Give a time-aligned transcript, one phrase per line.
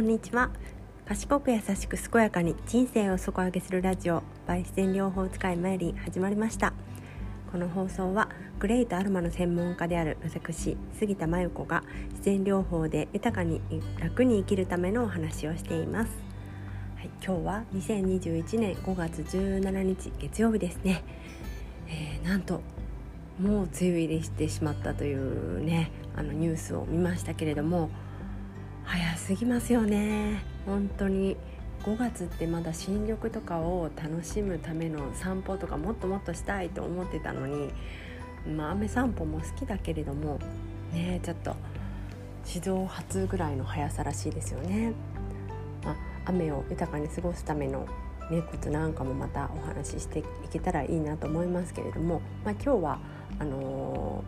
[0.00, 0.50] んにちは。
[1.04, 6.72] 賢く優しく健やかに人生を底上げするラジオバイ自然療法使いマイリー始まりました。
[7.52, 11.82] この放送はグレイとアロマの専門家である私杉田真由子が
[12.12, 13.60] 自然療法で豊かに
[13.98, 16.12] 楽に生きるためのお話をしています。
[16.96, 21.02] はい、今日は2021年5月17日月曜日ですね、
[21.88, 22.62] えー、なんと
[23.38, 27.90] もう梅雨入りしてしまったというねあのニュースを見ましたけれども
[28.90, 31.36] 早すぎますよね本当に
[31.84, 37.70] 5月ってまだ新緑とかを楽しむための散歩とかもっともっとしたいと思ってたのに
[38.56, 40.40] まあ雨散歩も好きだけれども
[40.92, 41.54] ねちょっと
[42.44, 44.92] 史上初ぐらいの速さらしいですよね。
[45.84, 45.96] まあ、
[46.26, 47.86] 雨を豊かに過ごすための
[48.30, 52.98] ね、コツなんかもまたお話ししていけたらいいなと思いますけれども、まあ、今日は
[53.40, 54.22] あの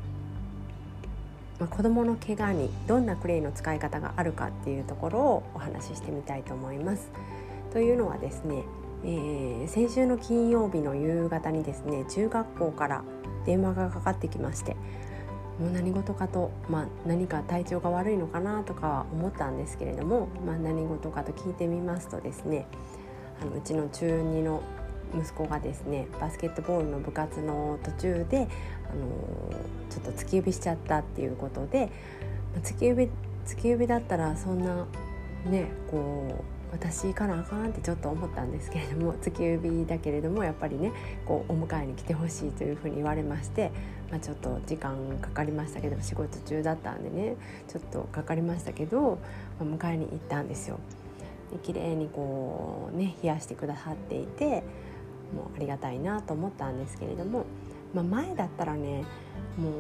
[1.63, 7.09] まあ、子どもの怪我にどんなクレイの使い方があるかっていうところをお話ししてみたいと思います。
[7.73, 8.65] というのはですね、
[9.05, 13.05] えー、先週の金曜日の夕方にですね中学校から
[13.47, 14.77] 電話がかかってきまして
[15.61, 22.67] もう何事かと、まあ、何か体調が悪いのかなとかは思ったんですけれども、まあ、何事かと聞いてみますとですね
[23.41, 24.63] あのうちの中2の
[25.15, 29.07] 息子がですねバスケットボールの部活の途中で、あの
[29.91, 31.91] ちょっと突き指しちゃったっていうことで
[32.63, 33.09] 突き指
[33.47, 34.87] 突き指だったらそんな
[35.45, 40.91] ねこう私かなあかんってちょっと思ったんですけれども 突き指だけれどもやっぱりね
[41.27, 43.71] こうお迎えに来てほしいというふうに言われまして、
[44.11, 47.37] まあ、ちょっと時間かかりましたけど仕事中だったんでね
[47.69, 49.19] ちょっとかかりましたけど、
[49.61, 50.79] まあ、迎えに行ったんですよ。
[51.63, 54.63] 綺麗にこうね冷やしてくださっていて
[55.35, 57.45] もうありがたいなと思ったんですけれども、
[57.95, 59.05] まあ、前だったらね
[59.59, 59.73] もう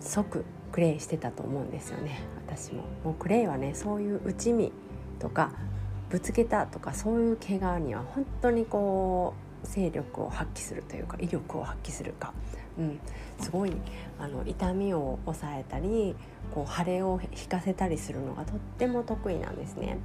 [0.00, 2.84] 即クレイしてたと思うんですよね私も。
[3.04, 4.72] もうクレイはねそういう内身
[5.18, 5.52] とか
[6.08, 9.34] ぶつけたとかそういう怪我には本当にこ
[9.64, 12.32] う勢力を発揮するというか威力を発揮するか、
[12.78, 13.00] うん、
[13.40, 13.72] すごい
[14.18, 16.16] あの痛みを抑えたり
[16.54, 19.98] こう腫れを引かせたりするのがとっても得意なんですね。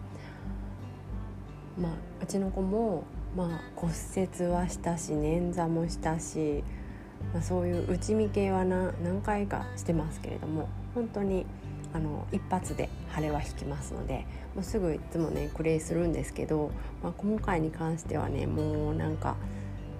[1.79, 1.91] まあ、
[2.21, 3.03] うちの子も
[3.35, 6.63] まあ、骨折はしたし捻挫もしたし、
[7.33, 11.45] まあ、そういう内身系は何何回かしてますけれども本当に
[11.93, 16.71] あの一発で腫れは引きますのでもうすぐいつもねクレイするんですけど、
[17.03, 19.35] まあ、今回に関してはねもうなんか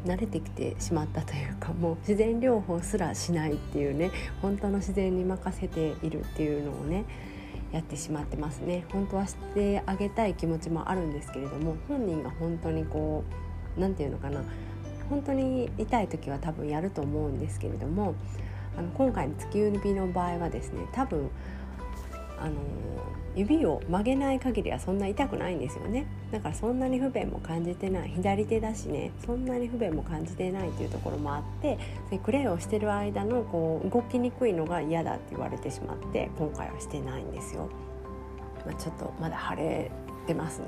[0.06, 7.06] 慣れてきてしまったというかもう自然療法すらしないっていうね本当の自然に任せているっていうのをね
[7.76, 8.86] やってしまってますね。
[8.94, 13.26] 本当はしてあげたい気持ちもあるんですけれども本人が本当にこ
[13.78, 14.42] う何て言うのかな。
[15.10, 18.16] 本当に痛い時は多分やると思うんですけれども
[18.78, 21.30] あの今回の月指の場合はですね多分
[22.40, 22.54] あの
[23.36, 26.08] 指を曲げない限りはそんな痛くないんですよね。
[26.32, 28.10] だからそんなに不便も感じてない。
[28.10, 29.12] 左手だしね。
[29.26, 31.78] そんなに不便も感じてないっていうところもあって
[32.24, 37.70] クレイをしてる間のこう動きにくいのが嫌だって言われてしまって今回はしてないんですよ、
[38.66, 39.92] まあ、ちょっとまだ腫れ
[40.28, 40.68] てますね。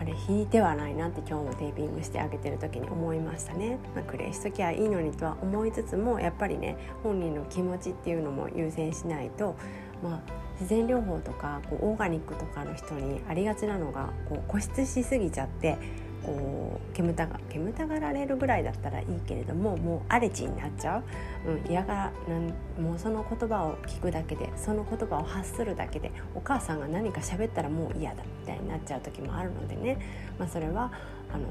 [0.00, 9.56] あれ引いてはないなって今日もテーピングしてあげてる時に思いましたね、まあ、クレイしときゃいいのにとは思いつつもやっぱりね本人の気持ちっていうのも優先しないと
[10.02, 10.20] まあ
[10.60, 15.76] 自然療法とかこうオーガニックとかの人にありがちなのがこう固執しすぎちゃって
[16.24, 21.02] こう煙たが煙たがられるぐらいだったらいいけれどももうアレチになっちゃ
[21.46, 29.98] う、うん、嫌がなんもうその言葉を聞くだけでその言葉を発するだけでお母さんが何か喋ったらもう嫌だみたいになっちゃう時もあるのでね、
[30.38, 30.90] まあ、それは
[31.32, 31.44] あの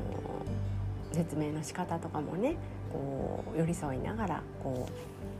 [1.11, 2.55] 説明の仕方とかもね
[2.91, 5.32] こう寄り添いながらこう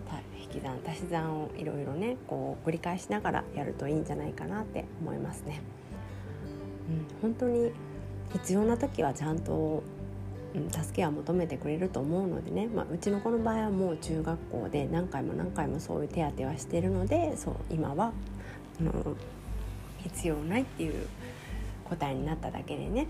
[0.54, 5.62] 引き算足し算をいろいろねこう繰り返しながらやるといいんじゃないかなって思いますね。
[7.22, 7.72] うん、本当に
[8.34, 9.84] 必要な時はちゃんと、
[10.54, 18.12] うん、助けは求めてくれると思うのでね、まあ、うちの子の場合はもう中学校で何回も何回もそういう手当はしてるのでそう今は
[18.80, 19.16] あの
[20.04, 21.08] 必要ないっていう
[21.86, 23.08] 答えになっただけでね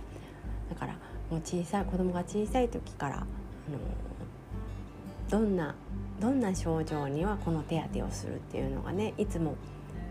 [0.69, 0.93] だから
[1.31, 3.25] もう小さい子供が小さい時からあの
[5.33, 5.73] どんな
[6.21, 9.55] どんな症状にはこの手当てをするっていうのがねいつも、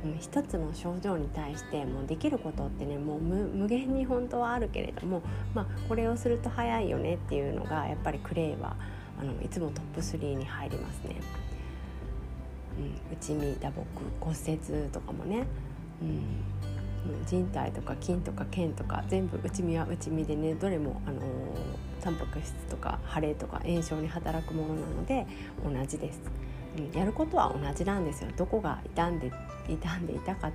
[0.05, 5.23] うん、一つの症状に対してもうできることってねもう無限に本当はあるけれども、
[5.55, 8.75] まあ、これをすると早いよねっていうのがやっぱりクレイは
[9.17, 11.15] あのいつもトップ3に入りますね。
[12.77, 13.75] うん、内身打撲
[14.19, 15.47] 骨折とかもね、
[16.03, 21.23] うん、人体とか筋とか腱とか全部内身は内身でねどれも、あのー、
[22.03, 25.27] タンパク質とか腫れとか炎症に働くものなので
[25.65, 26.21] 同じです、
[26.77, 28.31] うん、やることは同じなんですよ。
[28.37, 29.33] どこが傷んで
[29.67, 30.51] 傷んでいたか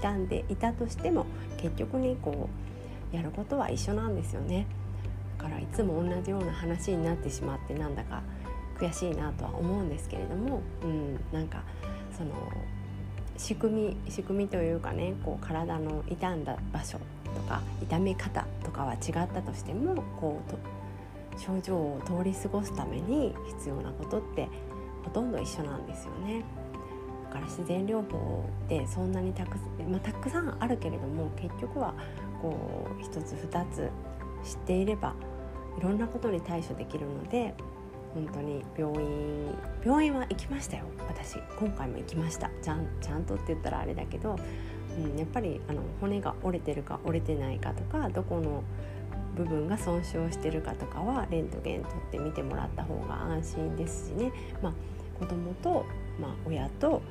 [0.00, 1.26] 傷んでいたとしても
[1.58, 2.48] 結局ねこ
[3.12, 4.66] うやることは一緒なんですよね。
[5.38, 8.22] だからいつも同じような話になってしまってなんだか
[8.78, 11.62] 悔しいなとは思うんですけれども、うん、なんか
[12.16, 12.30] その
[13.36, 16.98] 仕組み仕組みというかねこう体の傷んだ場所
[17.34, 18.98] とか痛め方とかは違っ
[19.32, 20.58] たとしてもこうと
[21.38, 24.48] 症状を通り過ごすために必要なことって
[25.04, 26.44] ほとんど一緒なんですよね。
[27.24, 29.58] だから自然療法ってそんなにたく,、
[29.90, 31.92] まあ、たくさんあるけれども結局は
[32.40, 32.56] こ
[32.98, 33.90] う一つ二つ
[34.44, 35.14] 知っていれば
[35.76, 37.54] いろんなことに対処できるので
[38.14, 39.48] 本当に病院
[39.84, 44.36] 病院は行きましたよ私今回も行きましたちゃんちゃんとって言ったらあれだけど、
[44.96, 48.62] うん、やっぱりあの骨が折れてるか折れてないかとかどこの
[49.36, 54.32] 部分が損傷してるかとかはレントゲン取って見てもらった方が安心ですしね、
[54.62, 54.72] まあ、
[55.18, 55.84] 子供と、
[56.20, 57.02] まあ、親と、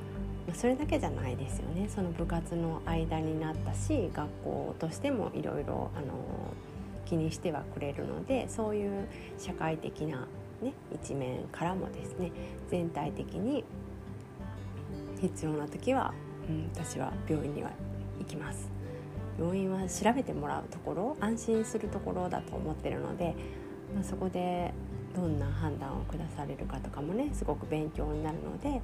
[0.46, 1.88] まあ、それだけじゃないですよね。
[1.88, 5.90] その部活の間になったし学校としてもいろいろ
[7.04, 9.06] 気にしてはくれるのでそういう
[9.38, 10.26] 社会的な、
[10.62, 12.32] ね、一面からもですね
[12.70, 13.64] 全体的に
[15.20, 16.12] 必要な時は、
[16.48, 17.70] うん、私は病院には
[18.18, 18.70] 行きます。
[19.38, 23.34] 病院は調べてもらうところ安心するところだと思ってるので、
[23.94, 24.72] まあ、そこで
[25.14, 28.80] どんな判断を下されるかとかもねすごく勉強になるので、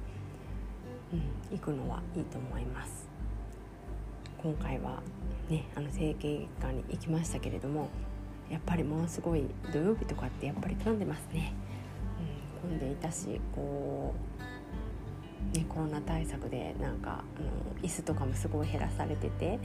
[1.13, 1.15] う
[1.53, 3.07] ん、行くのはいいと思います。
[4.41, 5.01] 今回は
[5.49, 7.89] ねあの整形外科に行きましたけれども
[8.49, 11.53] やっぱりものすごい土曜日とかってやっぱり混んでますね、
[12.63, 14.40] うん、混んでいたしこう、
[15.53, 17.49] ね、コロナ対策でなんかあの
[17.81, 19.59] 椅子とかもすごい減らされてて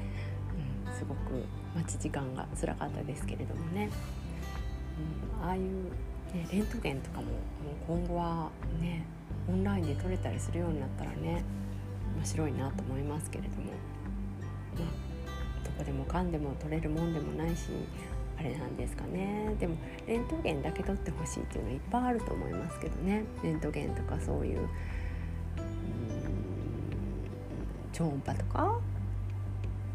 [0.86, 1.44] うんすごく
[1.74, 3.90] 待ち時間が辛かったですけれどもね、
[5.40, 7.24] うん、ああいう、ね、レントゲンとかも
[7.86, 8.50] 今後は
[8.80, 9.04] ね
[9.48, 11.44] オンラインで撮れたりするようになったらね
[12.16, 17.68] 面白いなと思いますけれども、まあ、どこでもかんでも撮れるもんでもないし
[18.38, 19.54] あれなんですかね。
[19.58, 19.76] でも
[20.06, 23.24] レントゲンだけ撮ってほしいっていうのはいっぱいあると思いますけどね。
[23.42, 24.68] レントゲンとかそういう
[27.96, 28.78] 超音波とか？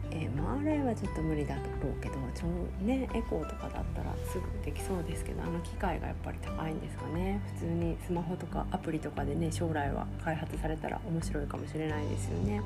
[0.10, 2.48] えー、まあ、あれはちょっと無理だろうけどちょ、
[2.84, 12.62] ね、エコーとかだったらすぐできそうですけどあの機械がやっぱり高いんですかね普通にスマホとかアプリとかでね将来は開発されたら面白いかもしれないですよね。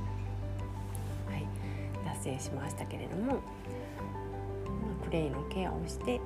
[1.30, 1.46] はい、
[2.16, 3.40] 脱線しましたけれども、ま
[5.04, 6.22] あ、クレイのケアをして、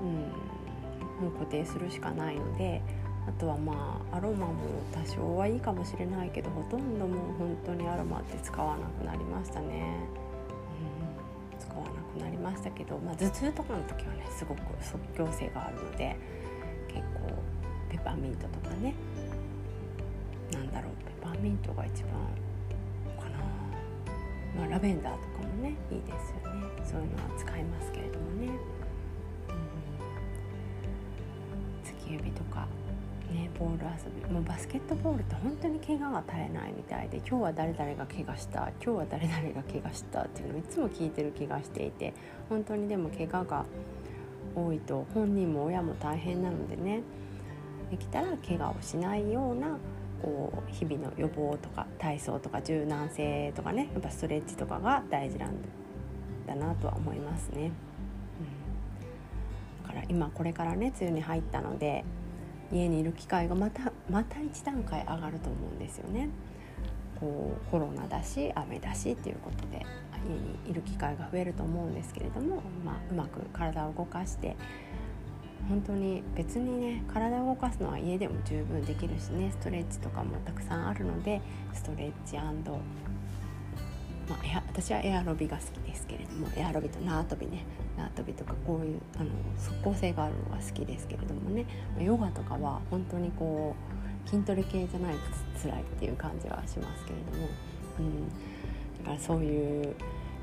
[0.00, 2.82] うん、もう固定するしかないので。
[3.26, 4.54] あとはまあアロマも
[4.92, 9.96] 多少はいいかもしれないけどほとんどもう本当にアロマって使わなくなりましたね、
[11.52, 16.16] うん、使わなくなりましたけど、まあ、頭痛とかの時はねすごく即興性があるので
[16.88, 17.20] 結構
[17.90, 18.94] ペパーミントとかね
[20.52, 22.12] なんだろうペパーミントが一番
[23.16, 23.38] かな、
[24.56, 26.66] まあ、ラベンダーとかもねいいですよね。
[26.84, 28.48] そういうのは使いますけれどもね、
[29.48, 29.54] うん、
[31.82, 32.68] 月指とか
[33.32, 42.14] ね、ボール遊びもうバスケットボールって本当に怪我が絶えないみたいで今日は誰々が怪我した今日は誰々が怪我したっていうのをいつも聞いてる気がしていて
[42.48, 43.64] 本当にでも怪我が
[44.54, 47.02] 多いと本人も親も大変なのでね
[47.90, 49.78] できたら怪我をしないような
[50.22, 55.52] こう日々の予防とか体操とか柔軟性とかねやっぱストレッチとかが大事なん
[56.46, 57.72] だなとは思いますね。
[59.82, 62.04] うん、だから今これからね梅雨に入ったので
[62.74, 66.28] 家にいる機会がまたまた一段階上がると思うんですよね。
[67.20, 69.86] こうコロナだし雨だしっていうことで
[70.26, 74.56] 家にいる機会が増えると思うんですけれども、まあ、うまく体を動かして
[75.68, 81.40] 本当に別にね体を動かすのは家でも十分できるしねストレッチとかもたくさんあるので
[81.72, 82.36] ストレッチ
[84.28, 87.64] まあ、私はエアロビが好きですけれどもエアロビと縄跳びね
[87.96, 91.66] 縄跳びとかこういうあの即効性があるのが好きですけれどもね
[91.98, 93.74] ヨガとかは本当にこ
[94.26, 95.20] う筋トレ系じゃないと
[95.58, 97.48] つ辛いっていう感じはしますけれども、
[97.98, 99.94] うん、だからそういう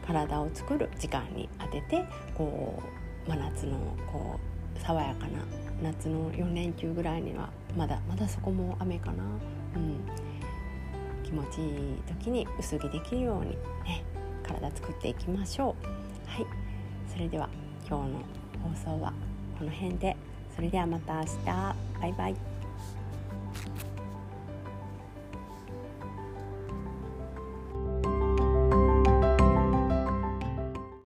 [0.06, 2.82] 体を作る時間に当ててこ
[3.26, 3.78] う真夏の
[4.12, 4.40] こ
[4.76, 5.40] う爽やかな
[5.82, 9.24] 夏の4連休ぐらいにはまだまだそこも雨かな。
[9.76, 10.31] うん
[11.32, 13.52] 気持ちいい時に薄着できるように
[13.86, 14.04] ね
[14.44, 16.30] 体作っていきましょう。
[16.30, 16.46] はい。
[17.08, 17.50] それでは
[17.88, 18.20] 今日の
[18.86, 19.14] 放送は
[19.58, 20.18] この辺で。
[20.54, 21.28] それではまた明日。
[22.02, 22.51] バイバイ。